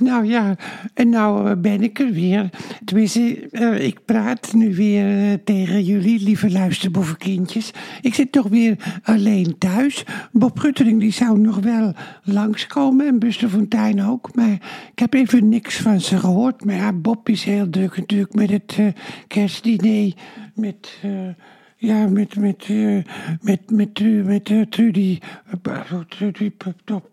[0.00, 0.56] nou ja,
[0.94, 2.50] en nou eh, ben ik er weer.
[2.84, 7.70] Tenminste, uh, ik praat nu weer uh, tegen jullie, lieve luisterboevenkindjes.
[8.00, 10.04] Ik zit toch weer alleen thuis.
[10.32, 14.34] Bob Guttering die zou nog wel langskomen en Buster Fontijn ook.
[14.34, 14.52] Maar
[14.92, 16.64] ik heb even niks van ze gehoord.
[16.64, 18.76] Maar ja, Bob is heel druk natuurlijk met het
[19.26, 20.12] kerstdiner.
[20.54, 20.98] Met...
[21.80, 23.04] Ja, met, met, uh,
[23.40, 25.18] met, met, uh, met Trudy,
[26.08, 26.50] Trudy,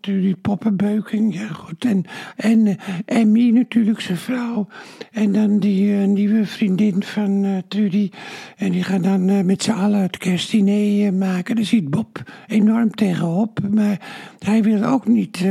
[0.00, 1.84] Trudy Poppenbeuking, ja goed.
[1.84, 2.04] En,
[2.36, 4.66] en Emmy natuurlijk, zijn vrouw.
[5.12, 8.10] En dan die nieuwe vriendin van Trudy.
[8.56, 11.56] En die gaan dan met z'n allen het kerstdiner maken.
[11.56, 13.58] Daar ziet Bob enorm tegenop.
[13.70, 14.00] Maar
[14.38, 15.44] hij wil ook niet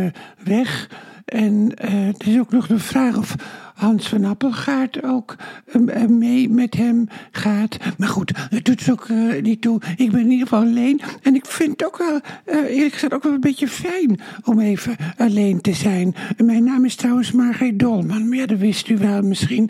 [0.44, 0.90] weg.
[1.26, 3.36] En het is ook nog de vraag of
[3.76, 5.36] Hans van Appelgaard ook
[5.74, 7.78] uh, mee met hem gaat.
[7.98, 9.82] Maar goed, het doet ook uh, niet toe.
[9.96, 11.02] Ik ben in ieder geval alleen.
[11.22, 14.60] En ik vind het ook wel, uh, eerlijk gezegd, ook wel een beetje fijn om
[14.60, 16.16] even alleen te zijn.
[16.38, 18.30] Mijn naam is trouwens Margreet Dolman.
[18.30, 19.70] Maar ja, dat wist u wel misschien.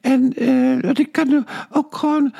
[0.00, 0.32] En
[0.80, 2.32] dat ik kan ook gewoon,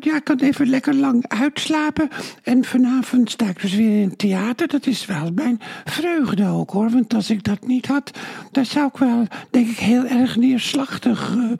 [0.00, 2.08] ja, kan even lekker lang uitslapen.
[2.42, 4.68] En vanavond sta ik dus weer in het theater.
[4.68, 6.90] Dat is wel mijn vreugde ook hoor.
[6.90, 8.10] Want als ik dat niet had,
[8.52, 11.50] dan zou ik wel, denk ik, heel erg niet neerslachtig uh,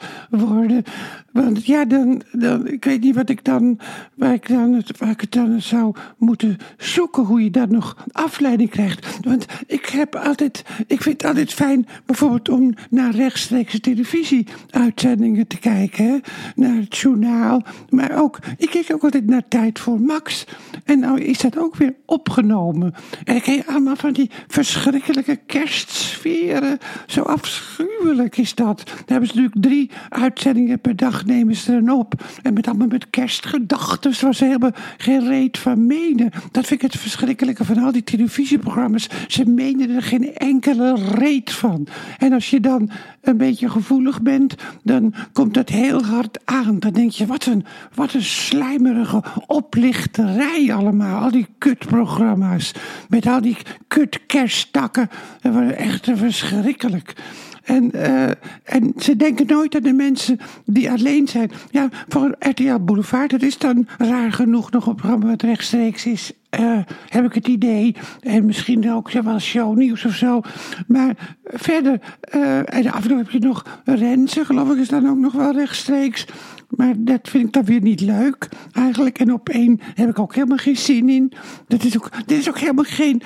[0.41, 0.84] worden.
[1.33, 3.78] Want ja, dan, dan, ik weet niet wat ik dan,
[4.14, 8.70] waar ik dan, waar ik het dan zou moeten zoeken, hoe je daar nog afleiding
[8.70, 9.18] krijgt.
[9.20, 15.58] Want ik heb altijd, ik vind het altijd fijn, bijvoorbeeld om naar rechtstreekse televisieuitzendingen te
[15.58, 16.20] kijken,
[16.55, 17.62] naar het journaal.
[17.88, 20.44] Maar ook, ik kijk ook altijd naar Tijd voor Max.
[20.84, 22.94] En nou is dat ook weer opgenomen.
[23.24, 26.78] En ik kijk allemaal van die verschrikkelijke kerstsferen.
[27.06, 28.80] Zo afschuwelijk is dat.
[28.84, 32.14] Dan hebben ze natuurlijk drie uitzendingen per dag nemen ze er op.
[32.42, 36.31] En met allemaal met kerstgedachten, zoals ze helemaal geen reet van menen.
[36.50, 39.08] Dat vind ik het verschrikkelijke van al die televisieprogramma's.
[39.28, 41.86] Ze menen er geen enkele reet van.
[42.19, 42.90] En als je dan
[43.20, 46.79] een beetje gevoelig bent, dan komt dat heel hard aan.
[46.79, 47.64] Dan denk je, wat een,
[47.95, 51.23] wat een slijmerige oplichterij allemaal.
[51.23, 52.73] Al die kutprogramma's.
[53.08, 53.57] Met al die
[53.89, 55.11] kut kersttakken.
[55.40, 57.14] Dat wordt echt verschrikkelijk.
[57.62, 58.24] En, uh,
[58.62, 61.50] en ze denken nooit aan de mensen die alleen zijn.
[61.70, 66.32] Ja, voor RTL Boulevard, dat is dan raar genoeg nog een programma wat rechtstreeks is.
[66.60, 66.78] Uh,
[67.08, 67.94] heb ik het idee.
[68.20, 70.40] En misschien ook ja, wel shownieuws of zo.
[70.86, 72.00] Maar verder,
[72.34, 75.32] uh, en af en toe heb je nog Renze, geloof ik, is dan ook nog
[75.32, 76.27] wel rechtstreeks.
[76.68, 79.18] Maar dat vind ik dan weer niet leuk, eigenlijk.
[79.18, 79.48] En op
[79.94, 81.32] heb ik ook helemaal geen zin in.
[81.66, 83.22] Dat is ook, dit is ook helemaal geen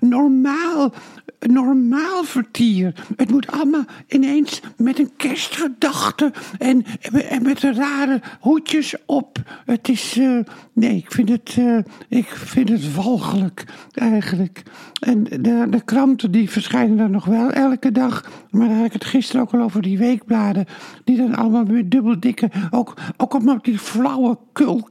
[0.00, 0.92] normaal
[1.38, 2.94] normaal vertier.
[3.16, 6.84] Het moet allemaal ineens met een kerstgedachte en,
[7.28, 9.38] en met rare hoedjes op.
[9.64, 10.38] Het is, uh,
[10.72, 14.62] nee, ik vind het, uh, ik vind het walgelijk eigenlijk.
[15.00, 18.30] En de, de kranten die verschijnen dan nog wel elke dag.
[18.56, 20.66] Maar daar had ik het gisteren ook al over die weekbladen.
[21.04, 24.88] Die dan allemaal weer dubbel dikke, ook, ook allemaal die flauwe kul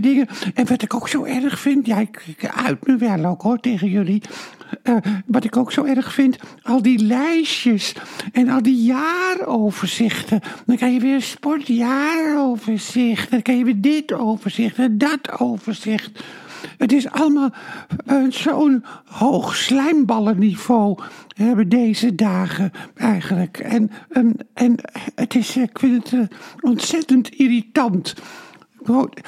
[0.00, 0.28] dingen.
[0.54, 3.88] En wat ik ook zo erg vind, ja, ik, uit me wel ook hoor tegen
[3.88, 4.22] jullie.
[4.82, 7.94] Uh, wat ik ook zo erg vind, al die lijstjes
[8.32, 10.40] en al die jaaroverzichten.
[10.66, 13.30] Dan krijg je weer een sportjaaroverzicht.
[13.30, 16.24] Dan krijg je weer dit overzicht en dat overzicht.
[16.78, 17.50] Het is allemaal
[18.06, 20.98] uh, zo'n hoog slijmballenniveau
[21.36, 23.58] hebben deze dagen eigenlijk.
[23.58, 24.74] En, en, en
[25.14, 26.26] het is, ik vind het uh,
[26.60, 28.14] ontzettend irritant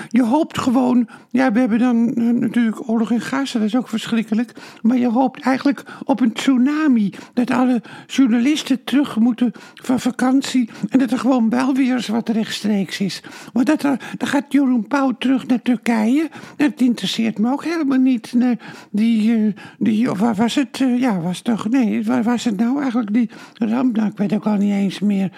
[0.09, 3.89] je hoopt gewoon, ja, we hebben dan eh, natuurlijk oorlog in Gaza, dat is ook
[3.89, 4.53] verschrikkelijk.
[4.83, 7.13] Maar je hoopt eigenlijk op een tsunami.
[7.35, 10.71] Dat alle journalisten terug moeten van vakantie.
[10.89, 13.23] En dat er gewoon wel weer eens wat rechtstreeks is.
[13.53, 16.31] Maar dat er, dan gaat Jeroen Pauw terug naar Turkije.
[16.57, 18.33] Dat interesseert me ook helemaal niet.
[18.91, 20.81] Die, eh, die, of waar was het?
[20.81, 23.13] Eh, ja, was toch, nee, waar was het nou eigenlijk?
[23.13, 25.31] Die ramp, nou, ik weet ook al niet eens meer.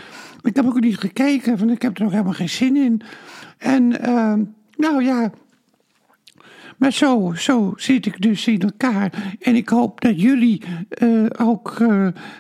[0.44, 3.00] Ik heb ook niet gekeken, want ik heb er ook helemaal geen zin in.
[3.58, 4.34] En uh,
[4.76, 5.30] nou ja,
[6.78, 9.12] maar zo, zo zit ik dus in elkaar.
[9.40, 10.62] En ik hoop dat jullie
[11.02, 11.78] uh, ook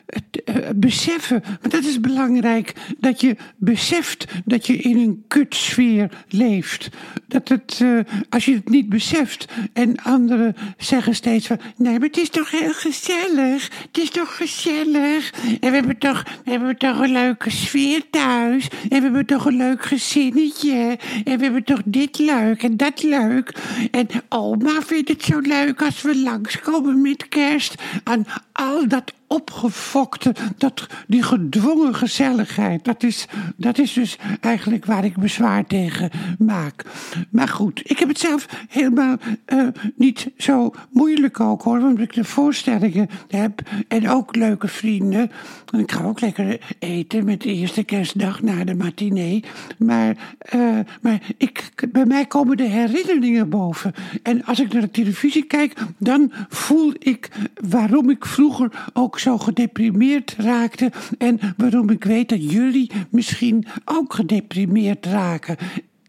[0.06, 6.10] het, uh, beseffen, want dat is belangrijk, dat je beseft dat je in een kutsfeer
[6.28, 6.88] leeft.
[7.26, 7.84] Dat het,
[8.28, 12.50] als je het niet beseft en anderen zeggen steeds van, nee, maar het is toch
[12.50, 15.32] heel gezellig, het is toch gezellig.
[15.60, 18.68] En we hebben toch, we hebben toch een leuke sfeer thuis.
[18.68, 20.98] En we hebben toch een leuk gezinnetje.
[21.24, 23.54] En we hebben toch dit leuk en dat leuk.
[23.90, 27.74] En Oma vindt het zo leuk als we langskomen met kerst.
[28.04, 32.84] En al dat opgefokte, dat, die gedwongen gezelligheid.
[32.84, 33.26] Dat is,
[33.56, 36.84] dat is dus eigenlijk waar ik bezwaar tegen maak.
[37.30, 39.16] Maar goed, ik heb het zelf helemaal
[39.46, 45.30] uh, niet zo moeilijk ook hoor, omdat ik de voorstellingen heb en ook leuke vrienden.
[45.70, 49.44] En ik ga ook lekker eten met de eerste kerstdag na de matinee.
[49.78, 50.16] Maar,
[50.54, 53.92] uh, maar ik, bij mij komen de herinneringen boven.
[54.22, 57.28] En als ik naar de televisie kijk, dan voel ik
[57.68, 60.92] waarom ik vroeger ook zo gedeprimeerd raakte.
[61.18, 65.56] En waarom ik weet dat jullie misschien ook gedeprimeerd raken.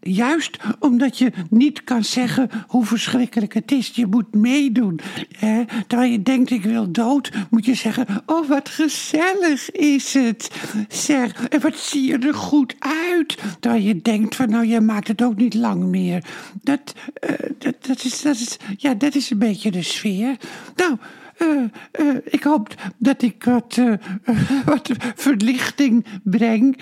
[0.00, 3.88] Juist omdat je niet kan zeggen hoe verschrikkelijk het is.
[3.94, 5.00] Je moet meedoen.
[5.36, 5.64] Hè?
[5.86, 10.50] Terwijl je denkt ik wil dood, moet je zeggen: Oh, wat gezellig is het.
[10.88, 13.36] Zeg, en wat zie je er goed uit.
[13.60, 16.24] Terwijl je denkt van nou, je maakt het ook niet lang meer.
[16.62, 16.94] Dat,
[17.30, 20.36] uh, dat, dat, is, dat, is, ja, dat is een beetje de sfeer.
[20.76, 20.96] Nou.
[21.38, 21.62] Uh,
[22.00, 23.80] uh, ik hoop dat ik wat,
[24.64, 26.78] wat verlichting breng.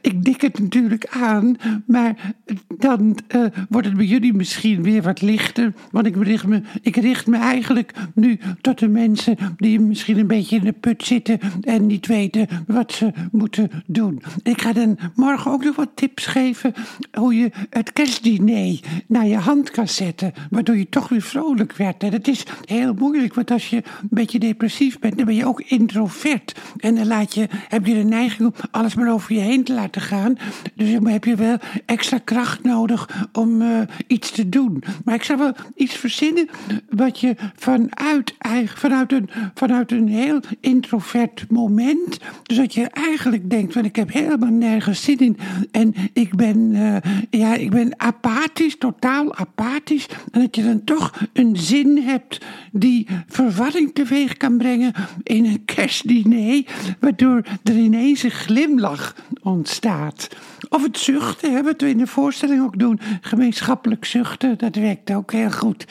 [0.00, 2.34] ik dik het natuurlijk aan, maar
[2.78, 3.18] dan
[3.68, 5.72] wordt het bij jullie misschien weer wat lichter.
[5.90, 10.26] Want ik richt, me, ik richt me eigenlijk nu tot de mensen die misschien een
[10.26, 14.22] beetje in de put zitten en niet weten wat ze moeten doen.
[14.42, 16.72] Ik ga dan morgen ook nog wat tips geven
[17.12, 22.02] hoe je het kerstdiner naar je hand kan zetten, waardoor je toch weer vrolijk werd.
[22.02, 25.34] En het is heel moeilijk, want als als je een beetje depressief bent, dan ben
[25.34, 26.60] je ook introvert.
[26.76, 29.72] En dan laat je, heb je de neiging om alles maar over je heen te
[29.72, 30.38] laten gaan.
[30.74, 31.56] Dus dan heb je wel
[31.86, 34.82] extra kracht nodig om uh, iets te doen.
[35.04, 36.48] Maar ik zou wel iets verzinnen
[36.90, 43.72] wat je vanuit, vanuit, een, vanuit een heel introvert moment, dus dat je eigenlijk denkt,
[43.72, 45.38] van ik heb helemaal nergens zin in
[45.70, 46.96] en ik ben, uh,
[47.30, 50.08] ja, ik ben apathisch, totaal apathisch.
[50.30, 52.40] En dat je dan toch een zin hebt
[52.72, 53.06] die
[53.52, 56.64] verwarring teweeg kan brengen in een kerstdiner,
[57.00, 60.28] waardoor er ineens een glimlach ontstaat.
[60.68, 65.12] Of het zuchten, hè, wat we in de voorstelling ook doen, gemeenschappelijk zuchten, dat werkt
[65.12, 65.86] ook heel goed.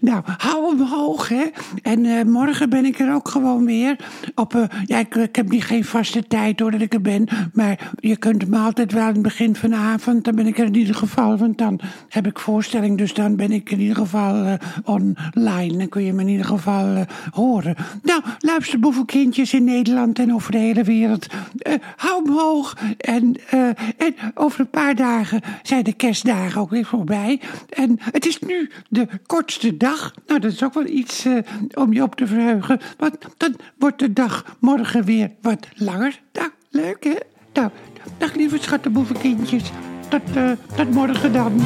[0.00, 1.44] Nou, hou hem hoog, hè.
[1.82, 3.96] En uh, morgen ben ik er ook gewoon weer.
[4.34, 7.28] Op, uh, ja, ik, heb niet geen vaste tijd doordat ik er ben.
[7.52, 10.24] Maar je kunt me altijd wel in het begin van de avond.
[10.24, 11.36] Dan ben ik er in ieder geval.
[11.36, 12.98] Want dan heb ik voorstelling.
[12.98, 14.52] Dus dan ben ik in ieder geval uh,
[14.84, 15.76] online.
[15.76, 17.76] Dan kun je me in ieder geval horen.
[18.02, 21.26] Nou, luister boevenkindjes in Nederland en over de hele wereld.
[21.96, 22.76] hou hem hoog.
[22.96, 23.34] En,
[23.96, 27.40] en over een paar dagen zijn de kerstdagen ook weer voorbij.
[27.68, 30.14] En het is nu de kortste dag.
[30.26, 31.38] Nou, dat is ook wel iets uh,
[31.74, 32.80] om je op te verheugen.
[32.98, 36.20] Want dan wordt de dag morgen weer wat langer.
[36.32, 37.16] Nou, leuk hè?
[37.52, 37.70] Nou,
[38.18, 39.70] dag lieve schattenboevenkindjes.
[40.08, 41.60] Tot, uh, tot morgen dan.